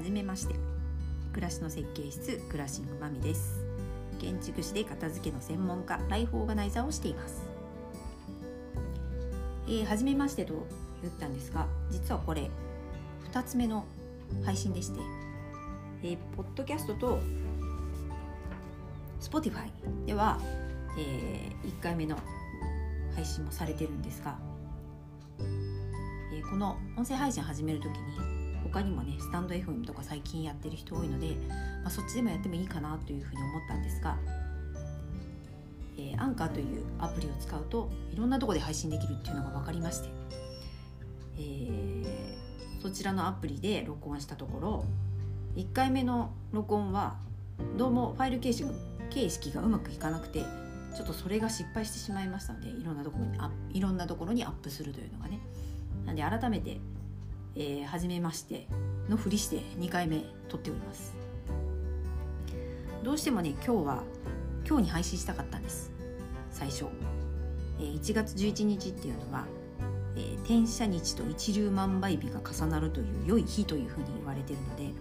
[0.00, 0.54] はじめまして。
[1.34, 3.62] 暮らしの設計室クラッシングマミです。
[4.18, 7.42] 建築士で片付けの専門家ライフオーガナイザーをしています。
[9.66, 10.66] えー、初めましてと
[11.02, 12.50] 言ったんですが実はこれ
[13.30, 13.84] 2つ目の
[14.42, 15.00] 配信でして、
[16.02, 17.20] えー、ポッドキャストと
[19.20, 19.68] Spotify
[20.06, 20.40] では、
[20.98, 22.16] えー、1回目の
[23.14, 24.38] 配信もされてるんですが、
[25.40, 31.36] えー、この音声配信始める時に他にもねスタンド FM とか最近やってる人多いので、
[31.82, 34.16] まあ、そっちでもやってもいいかなというふうに思ったんですが、
[35.96, 40.08] えー、アンカーというアプリを使うといろんなとこで配信できるっていうのが分かりまして、
[41.38, 44.84] えー、そちらのアプリで録音したところ
[45.56, 47.16] 1回目の録音は
[47.76, 48.70] どうもファイル形式
[49.10, 50.44] 形式がうまくいかなくて
[50.94, 55.40] ちょっとそれが失敗してしまいましたのでいろんなところにあいろんなところにアップするというのがね。
[56.06, 56.78] なんで改めて、
[57.56, 58.66] えー、初めまして
[59.08, 61.14] のふりして2回目撮っております。
[63.02, 64.02] どうしてもね今日は
[64.66, 65.90] 今日に配信したかったんです。
[66.50, 66.86] 最初、
[67.78, 69.46] えー、1月11日っていうのは、
[70.16, 74.92] えー、転写日と一粒万倍日が重なるという良い日というふうに言われてるので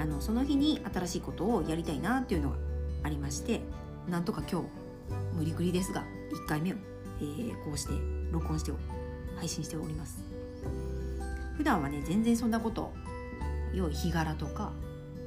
[0.00, 2.56] あのその日に新しいことをやりたいなっていうのが
[3.02, 3.60] ありまして
[4.08, 4.66] なんとか今日
[5.36, 6.04] 無理くりですが
[6.44, 6.76] 1回目を、
[7.20, 7.92] えー、こうして
[8.30, 8.72] 録音して
[9.36, 10.39] 配信しております。
[11.60, 12.90] 普段はね全然そんなこと
[13.74, 14.72] 良い日柄とか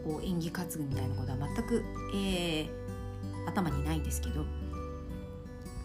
[0.03, 2.67] こう演技担ぐみたいなことは全く、えー、
[3.45, 4.43] 頭にないんですけど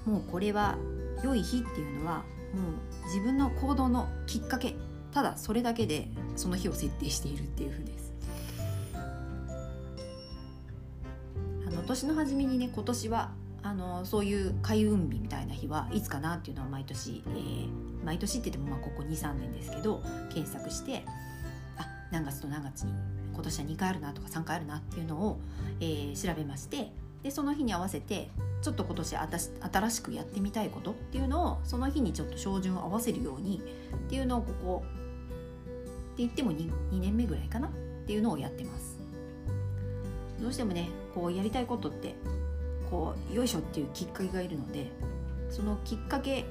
[0.06, 0.78] もうこれは
[1.22, 4.74] 良い日っていうのはもう自分の行動のきっかけ
[5.12, 8.14] ただそれだけでその日を設定しているっていう風です。
[11.66, 21.04] あの年の初めにね今年はあのそういう開運日みたいな日はいつかなっていうのは毎年、えー、毎年って言ってもまあここ23年ですけど検索して
[21.77, 22.92] あ何月と何月に
[23.33, 25.39] 今年は2回あるなとか3回あるなっていうのを、
[25.80, 26.90] えー、調べまして
[27.23, 28.30] でその日に合わせて
[28.62, 33.62] ちょっと今年新しくやってみたいことっていうのをその日にちょっと照準を合わせるように
[33.95, 37.70] っていうのをここって言っても 2, 2年目ぐらいかなっ
[38.06, 38.98] ていうのをやってます。
[40.40, 42.14] どうしてもねこうやりたいことって
[42.90, 44.90] こうよいしょっていうきっかけがいるので
[45.50, 46.44] そのきっかけ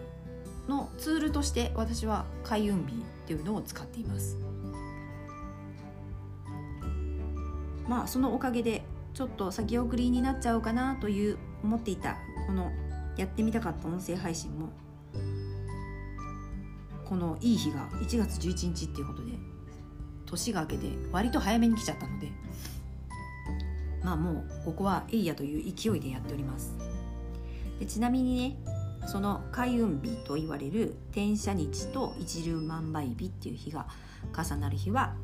[0.67, 4.37] のツールとして私は開運日っていうのを使っています。
[7.87, 8.83] まあそのおかげで
[9.13, 12.71] ちょっと先送りになっちゃうかなという思っていたこの
[13.15, 14.69] やってみたかった音声配信も
[17.05, 19.31] このいい日が1月11日っていうことで
[20.25, 22.29] 年が明けて割と早めに来ちゃったので
[24.03, 26.75] まあもうここはエイヤという勢いでやっております。
[27.79, 28.57] でちなみにね
[29.07, 33.87] その開運日と言われる転写日と一粒万倍日っていう日が
[34.35, 35.15] 重なる日は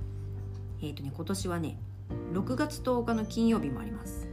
[0.82, 1.78] え、ー、とね今年はね
[2.34, 4.28] 6月10日の金曜日もあります。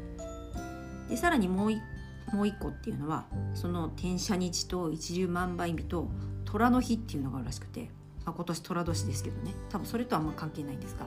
[1.09, 1.71] でさらにもう
[2.35, 3.25] もう一個っていうのは
[3.55, 6.09] その転写日と一粒万倍日と
[6.45, 7.91] 虎の日っていうのがあるらしくて、
[8.25, 9.55] まあ、今年虎年ですけどね。
[9.69, 11.07] 多分それとはあんま関係ないんですが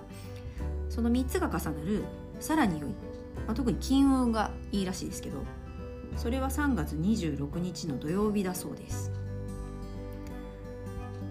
[0.89, 2.03] その3つが重なる
[2.39, 2.91] さらに良い
[3.45, 5.39] まあ、特に金運がいいらしいですけど
[6.17, 9.11] それは3月26日の土曜日だそうです。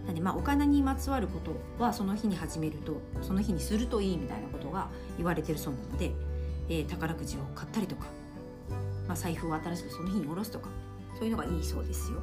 [0.07, 6.13] なんでまあお金にまつわることはその日に始めるとその日にするといいみたいなことが言われてるそうなので、
[6.69, 8.07] えー、宝くじを買ったりとか、
[9.07, 10.69] まあ、財布を新しくその日に下ろすとか
[11.17, 12.19] そういうのがいいそうですよ、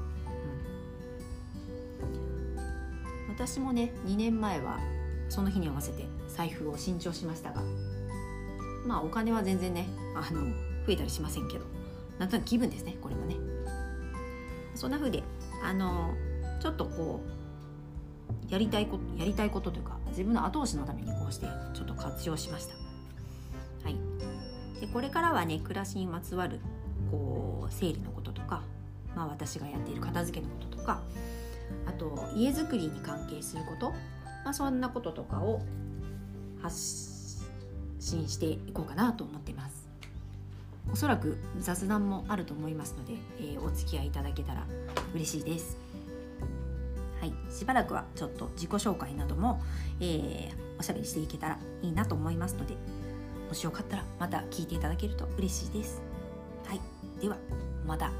[3.27, 4.79] うん、私もね2年前は
[5.29, 7.61] その日に合わせて財布を新調しましたが
[8.85, 10.41] まあお金は全然ねあの
[10.85, 11.78] 増えたりしませんけど。
[12.19, 13.35] なんとなく気分ですねこれもね。
[14.75, 15.23] そんな風で
[15.63, 16.13] あの
[16.61, 22.73] ちょっとこうやりたいことやりたいことというか自分の後押しのためにこうしてちょっと活用しました。
[23.83, 23.95] はい。
[24.79, 26.59] でこれからはね暮らしにまつわる
[27.11, 28.63] こう整理のこととか
[29.15, 31.01] まあ私がやっている片付けのこととか
[31.85, 33.91] あと家づくりに関係すること、
[34.43, 35.61] まあ、そんなこととかを
[36.61, 37.45] 発
[37.99, 39.88] 信していこうかなと思っています。
[40.91, 44.65] おそらく雑談もあると思いますので、えー、お付き合いいただけたら
[45.13, 45.77] 嬉しいです。
[47.19, 47.33] はい。
[47.51, 49.61] しばらくはちょっと自己紹介なども、
[49.99, 52.75] えー、おしゃべりしていけたらいいなと思いますので
[53.47, 56.01] もしよかったらまた聞いていただけると嬉しいです。
[56.65, 56.81] はい。
[57.21, 57.37] では
[57.85, 58.11] また。